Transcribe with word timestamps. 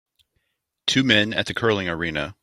Two 0.87 1.03
men 1.03 1.31
at 1.31 1.45
the 1.45 1.53
curling 1.53 1.87
arena. 1.87 2.35